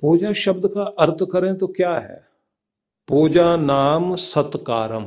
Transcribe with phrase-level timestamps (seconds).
[0.00, 2.28] पूजा शब्द का अर्थ करें तो क्या है?
[3.08, 5.04] पूजा नाम सत्कारम।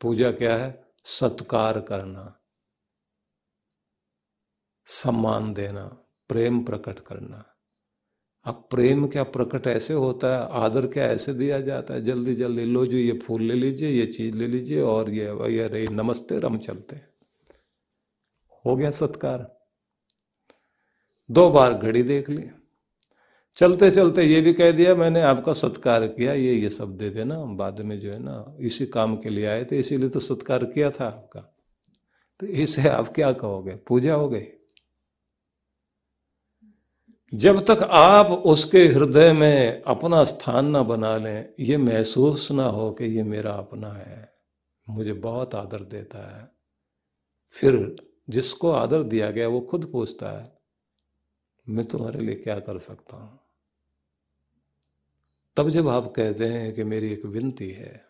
[0.00, 0.84] पूजा क्या है?
[1.04, 2.40] सत्कार करना,
[4.86, 5.86] सम्मान देना,
[6.28, 7.44] प्रेम प्रकट करना।
[8.44, 10.48] अब प्रेम क्या प्रकट ऐसे होता है?
[10.52, 12.04] आदर क्या ऐसे दिया जाता है?
[12.04, 15.68] जल्दी जल्दी लो जो, ये फूल ले लीजिए, ये चीज़ ले लीजिए, और ये ये
[15.68, 16.96] रही, नमस्ते, रम चलते।
[18.66, 19.57] हो गया सत्कार।
[21.30, 22.50] दो बार घड़ी देख ली।
[23.54, 27.44] चलते चलते ये भी कह दिया, मैंने आपका सत्कार किया, ये ये सब दे देना
[27.44, 30.90] बाद में जो है ना, इसी काम के लिए आए थे, इसीलिए तो सत्कार किया
[30.90, 31.54] था आपका।
[32.40, 33.76] तो इसे आप क्या कहोगे?
[33.76, 34.44] पूजा हो गई।
[37.34, 42.90] जब तक आप उसके हृदय में अपना स्थान ना बना लें, ये महसूस ना हो
[42.90, 44.32] कि ये मेरा अपना है,
[44.88, 46.50] मुझे बहुत आदर देता है।
[47.50, 47.96] फिर
[48.30, 50.57] जिसको आदर दिया गया, वो खुद पूछता है
[51.68, 53.38] मैं तुम्हारे लिए क्या कर सकता हूँ?
[55.56, 58.06] तब जब आप कहते हैं कि मेरी एक विनती है,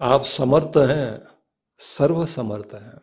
[0.00, 1.38] आप समर्थ हैं
[1.80, 3.00] सर्व समर्थ हैं।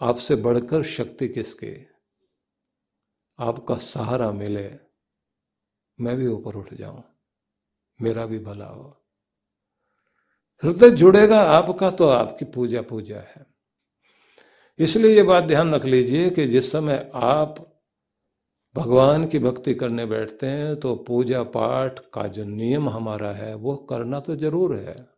[0.00, 1.74] आपसे बढ़कर शक्ति किसके?
[3.38, 4.68] आपका सहारा मिले,
[5.98, 7.02] मैं भी ऊपर उठ जाऊँ,
[8.00, 8.88] मेरा भी भला हो।
[10.62, 13.51] हृदय जुड़ेगा आपका तो आपकी पूजा पूजा है।
[14.82, 17.78] इसलिए ये बात ध्यान रख लीजिए कि जिस समय आप
[18.76, 23.76] भगवान की भक्ति करने बैठते हैं तो पूजा पाठ का जो नियम हमारा है, वो
[23.76, 25.08] करना तो ज़रूर है।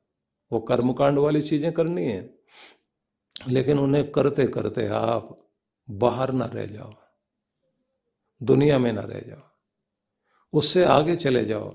[0.52, 2.34] वो कर्मकांड वाली चीज़ें करनी है।
[3.48, 5.36] लेकिन उन्हें करते करते आप
[5.90, 6.92] बाहर ना रह जाओ।
[8.42, 9.42] दुनिया में ना रह जाओ।
[10.58, 11.74] उससे आगे चले जाओ।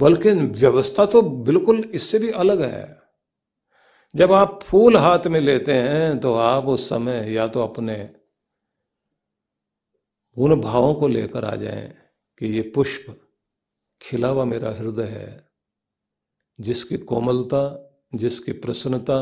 [0.00, 3.01] बल्कि व्यवस्था तो बिल्कुल इससे भी अलग है।
[4.14, 7.94] जब आप फूल हाथ में लेते हैं तो आप उस समय या तो अपने
[10.36, 11.88] उन भावों को लेकर आ जाएँ
[12.38, 13.06] कि ये पुष्प
[14.02, 15.48] खिला हुआ मेरा हृदय है।
[16.60, 17.62] जिसकी कोमलता,
[18.14, 19.18] जिसकी प्रसन्नता,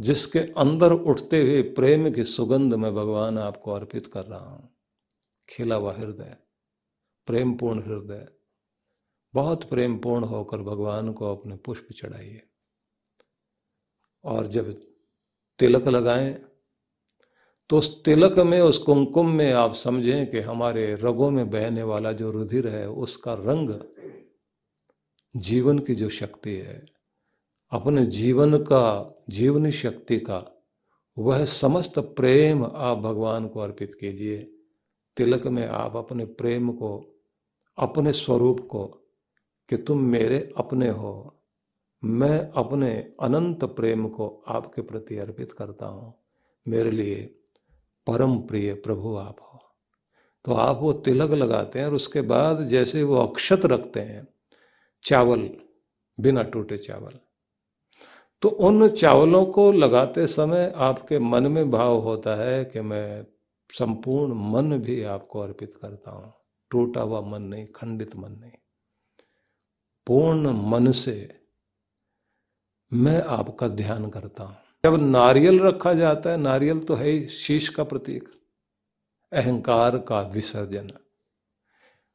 [0.00, 4.68] जिसके अंदर उठते हुए प्रेम की सुगंध में भगवान आपको अर्पित कर रहा हूँ।
[5.48, 6.36] खिला हुआ हृदय
[7.26, 8.26] प्रेम पूर्ण हृदय,
[9.34, 12.42] बहुत प्रेम पूर्ण होकर भगवान को अपने पुष्प चढ़ाइए।
[14.26, 14.72] और जब
[15.58, 16.42] तिलक लगाएँ
[17.70, 22.12] तो उस तिलक में, उस कुमकुम में आप समझें कि हमारे रगों में बहने वाला
[22.12, 23.80] जो रुधिर है, उसका रंग
[25.36, 26.86] जीवन की जो शक्ति है,
[27.70, 30.62] अपने जीवन का, जीवनी शक्ति का,
[31.18, 34.38] वह समस्त प्रेम आप भगवान को अर्पित कीजिए।
[35.16, 37.18] तिलक में आप अपने प्रेम को,
[37.78, 38.84] अपने स्वरूप को,
[39.68, 41.35] कि तुम मेरे अपने हो
[42.04, 46.14] मैं अपने अनंत प्रेम को आपके प्रति अर्पित करता हूँ।
[46.68, 47.24] मेरे लिए
[48.06, 49.60] परम प्रिय प्रभु आप हो।
[50.44, 54.28] तो आप वो तिलक लगाते हैं और उसके बाद जैसे वो अक्षत रखते हैं,
[55.02, 55.50] चावल,
[56.20, 57.18] बिना टूटे चावल।
[58.42, 63.26] तो उन चावलों को लगाते समय आपके मन में भाव होता है कि मैं
[63.70, 66.34] संपूर्ण मन भी आपको अर्पित करता हूँ।
[66.70, 68.52] टूटा हुआ मन नहीं, खंडित मन नहीं।
[70.06, 71.45] पूर्ण मन से
[72.92, 77.84] मैं आपका ध्यान करता हूँ। जब नारियल रखा जाता है, नारियल तो है शीश का
[77.84, 78.28] प्रतीक,
[79.32, 80.90] अहंकार का विसर्जन।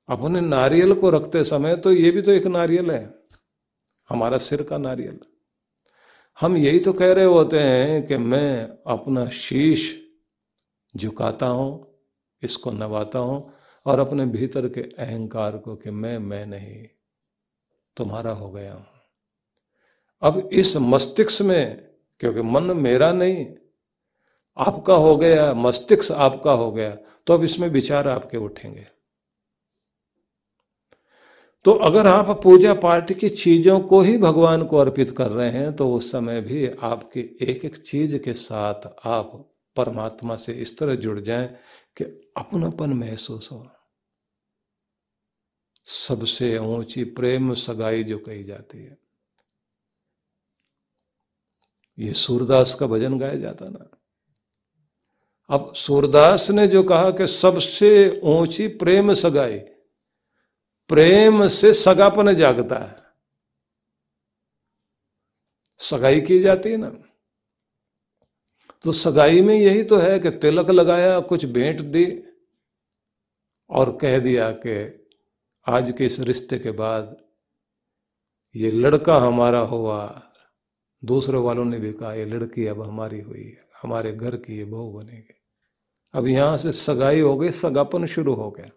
[0.09, 3.03] अपने नारियल को रखते समय तो ये भी तो एक नारियल है,
[4.07, 5.19] हमारा सिर का नारियल।
[6.39, 9.83] हम यही तो कह रहे होते हैं कि मैं अपना शीश
[10.95, 11.87] झुकाता हूँ,
[12.41, 13.51] इसको नवाता हूँ
[13.85, 16.85] और अपने भीतर के अहंकार को कि मैं मैं नहीं,
[17.97, 18.85] तुम्हारा हो गया हूँ।
[20.23, 21.83] अब इस मस्तिष्क में,
[22.21, 23.45] क्योंकि मन मेरा नहीं,
[24.57, 26.95] आपका हो गया, मस्तिष्क आपका हो गया
[27.27, 28.85] तो अब इसमें विचार आपके उठेंगे।
[31.65, 35.73] तो अगर आप पूजा पाठ की चीज़ों को ही भगवान को अर्पित कर रहे हैं
[35.75, 39.31] तो उस समय भी आपकी एक एक चीज़ के साथ आप
[39.75, 41.47] परमात्मा से इस तरह जुड़ जाएँ
[41.97, 42.03] कि
[42.37, 43.67] अपनापन महसूस हो।
[45.85, 48.97] सबसे ऊँची प्रेम सगाई जो कही जाती है।
[51.99, 53.89] ये सूरदास का भजन गाया जाता ना।
[55.49, 59.57] अब सूरदास ने जो कहा कि सबसे ऊँची प्रेम सगाई,
[60.89, 62.95] प्रेम से सगापन जागता है।
[65.77, 66.91] सगाई की जाती है ना।
[68.81, 72.23] तो सगाई में यही तो है कि तिलक लगाया, कुछ भेंट दी
[73.69, 75.07] और कह दिया कि
[75.67, 77.15] आज के इस रिश्ते के बाद
[78.55, 80.27] ये लड़का हमारा हुआ
[81.05, 84.65] दूसरे वालों ने भी कहा, ये लड़की अब हमारी हुई है, हमारे घर की ये
[84.65, 85.33] बहू बनेगी।
[86.13, 88.69] अब यहाँ से सगाई हो गई, सगापन शुरू हो गया।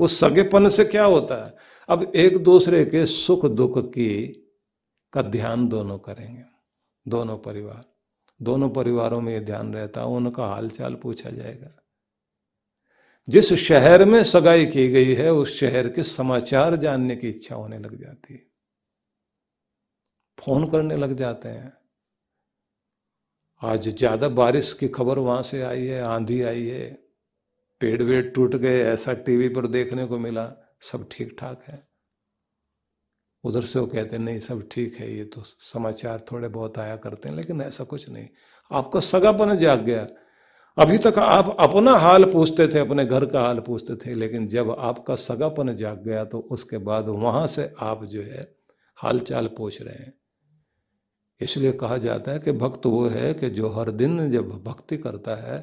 [0.00, 1.56] उस सगेपन से क्या होता है?
[1.88, 4.26] अब एक दूसरे के सुख दुख की,
[5.12, 6.44] का ध्यान दोनों करेंगे,
[7.08, 7.84] दोनों परिवार।
[8.42, 11.82] दोनों परिवारों में ये ध्यान रहता है, उनका हालचाल पूछा जाएगा।
[13.28, 17.78] जिस शहर में सगाई की गई है, उस शहर के समाचार जानने की इच्छा होने
[17.78, 18.53] लग जाती है।
[20.38, 21.72] फ़ोन करने लग जाते हैं।
[23.62, 26.86] आज ज़्यादा बारिश की खबर वहाँ से आई है, आंधी आई है,
[27.80, 30.50] पेड़ वेड़ टूट गए, ऐसा टीवी पर देखने को मिला,
[30.82, 31.82] सब ठीक ठाक है।
[33.44, 37.28] उधर से वो कहते नहीं, सब ठीक है, ये तो समाचार थोड़े बहुत आया करते
[37.28, 38.28] हैं, लेकिन ऐसा कुछ नहीं।
[38.70, 40.06] आपका सगापन जाग गया।
[40.78, 44.70] अभी तक आप अपना हाल पूछते थे, अपने घर का हाल पूछते थे, लेकिन जब
[44.70, 48.46] आपका सगापन जाग गया तो उसके बाद वहाँ से आप जो है
[48.98, 50.12] हाल चाल पूछ रहे हैं।
[51.40, 55.34] इसलिए कहा जाता है कि भक्त वो है कि जो हर दिन जब भक्ति करता
[55.42, 55.58] है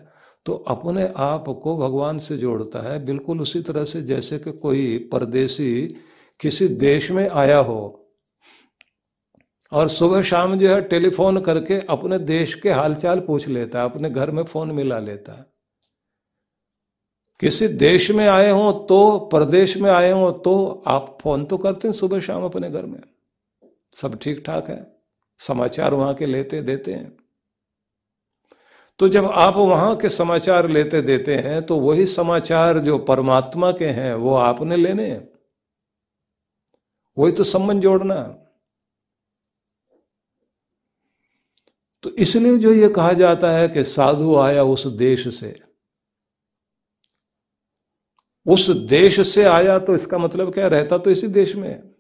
[0.46, 4.98] तो अपने आप को भगवान से जोड़ता है। बिल्कुल उसी तरह से जैसे कि कोई
[5.12, 5.72] परदेसी
[6.40, 7.82] किसी देश में आया हो
[9.72, 14.10] और सुबह शाम जो है टेलीफोन करके अपने देश के हालचाल पूछ लेता है, अपने
[14.10, 15.46] घर में फ़ोन मिला लेता है।
[17.40, 18.98] किसी देश में आए हो तो
[19.32, 23.00] प्रदेश में आए हो तो आप फ़ोन तो करते हैं सुबह शाम अपने घर में।
[23.94, 25.01] सब ठीक ठाक है।
[25.42, 27.18] समाचार वहाँ के लेते देते हैं।
[29.00, 33.86] तो जब आप वहाँ के समाचार लेते देते हैं तो वही समाचार जो परमात्मा के
[33.86, 35.30] हैं, वो आपने लेने हैं।
[37.18, 38.38] वही तो संबंध जोड़ना।
[42.04, 45.62] तो इसलिए जो ये कहा जाता है कि साधु आया उस देश से।
[48.46, 50.68] उस देश से आया तो इसका मतलब क्या?
[50.68, 51.91] रहता तो इसी देश में।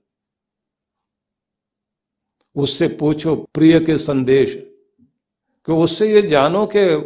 [2.55, 4.55] उससे पूछो, प्रिय के संदेश।
[5.67, 6.97] कि उससे ये जानो कि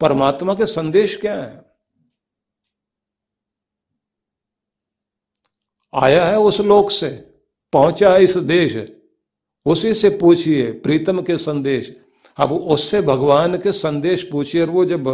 [0.00, 1.64] परमात्मा के संदेश क्या है?
[5.94, 7.08] आया है उस लोक से,
[7.72, 8.76] पहुँचा है इस देश।
[9.66, 11.96] उसी से पूछिए, प्रीतम के संदेश।
[12.38, 15.08] अब उससे भगवान के संदेश पूछिए, और वो जब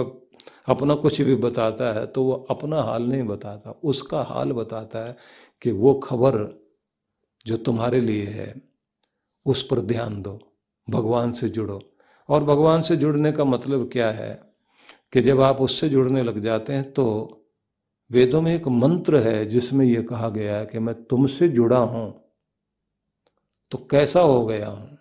[0.68, 5.16] अपना कुछ भी बताता है तो वो अपना हाल नहीं बताता। उसका हाल बताता है
[5.62, 6.34] कि वो खबर
[7.46, 8.69] जो तुम्हारे लिए है
[9.46, 10.38] उस पर ध्यान दो,
[10.90, 11.80] भगवान से जुड़ो।
[12.28, 14.34] और भगवान से जुड़ने का मतलब क्या है
[15.12, 17.06] कि जब आप उससे जुड़ने लग जाते हैं तो
[18.10, 22.08] वेदों में एक मंत्र है जिसमें यह कहा गया है कि मैं तुमसे जुड़ा हूँ
[23.70, 24.98] तो कैसा हो गया हूँ?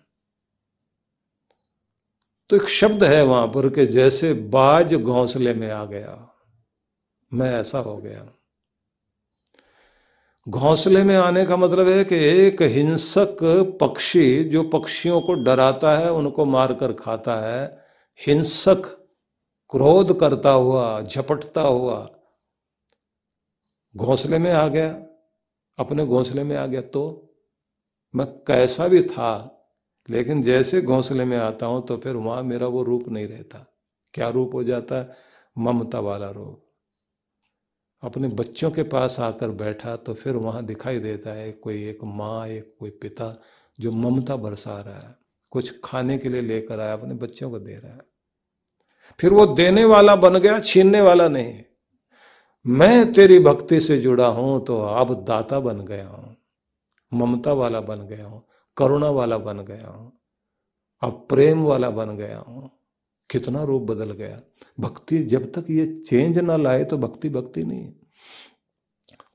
[2.50, 6.16] तो एक शब्द है वहाँ पर कि जैसे बाज घोंसले में आ गया,
[7.32, 8.22] मैं ऐसा हो गया
[10.48, 13.36] घोंसले में आने का मतलब है कि एक हिंसक
[13.80, 17.84] पक्षी जो पक्षियों को डराता है, उनको मारकर खाता है,
[18.26, 18.86] हिंसक
[19.70, 22.08] क्रोध करता हुआ, झपटता हुआ,
[23.96, 24.90] घोंसले में आ गया।
[25.78, 27.34] अपने घोंसले में आ गया तो
[28.14, 29.62] मैं कैसा भी था,
[30.10, 33.66] लेकिन जैसे घोंसले में आता हूँ तो फिर वहाँ मेरा वो रूप नहीं रहता।
[34.14, 34.96] क्या रूप हो जाता?
[34.96, 35.16] है
[35.58, 36.69] ममता वाला रूप।
[38.02, 42.46] अपने बच्चों के पास आकर बैठा तो फिर वहाँ दिखाई देता है, कोई एक माँ,
[42.48, 43.34] एक कोई पिता
[43.78, 45.14] जो ममता बरसा रहा है,
[45.52, 48.08] कुछ खाने के लिए लेकर आया, अपने बच्चों को दे रहा है।
[49.18, 51.62] फिर वो देने वाला बन गया, छीनने वाला नहीं।
[52.66, 56.36] मैं तेरी भक्ति से जुड़ा हूँ तो अब दाता बन गया हूँ,
[57.12, 58.42] ममता वाला बन गया हूँ,
[58.76, 60.12] करुणा वाला बन गया हूँ
[61.02, 62.70] अब प्रेम वाला बन गया हूँ।
[63.30, 64.40] कितना रूप बदल गया।
[64.80, 67.94] भक्ति जब तक ये चेंज ना लाए तो भक्ति भक्ति नहीं है।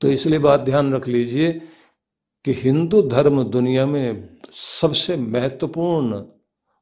[0.00, 1.52] तो इसलिए बात ध्यान रख लीजिए
[2.44, 6.22] कि हिंदू धर्म दुनिया में सबसे महत्वपूर्ण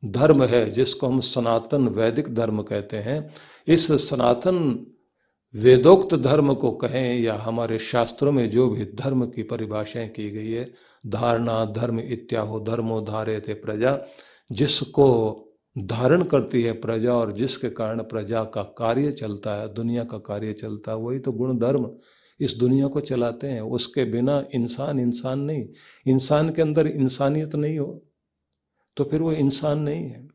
[0.04, 3.32] धर्म है, जिसको हम सनातन वैदिक धर्म कहते हैं।
[3.68, 4.86] इस सनातन
[5.54, 10.50] वेदोक्त धर्म को कहें या हमारे शास्त्रों में जो भी धर्म की परिभाषाएँ की गई
[10.50, 10.64] है,
[11.06, 13.98] धारणा, धर्म इत्याहो धर्मो धारे थे प्रजा,
[14.52, 15.06] जिसको
[15.76, 20.52] धारण करती है प्रजा और जिसके कारण प्रजा का कार्य चलता है, दुनिया का कार्य
[20.52, 21.90] चलता है, वही तो गुण धर्म
[22.40, 25.66] इस दुनिया को चलाते हैं। उसके बिना इंसान इंसान नहीं,
[26.06, 28.02] इंसान के अंदर इंसानियत नहीं हो
[28.96, 30.26] तो फिर वो इंसान नहीं है।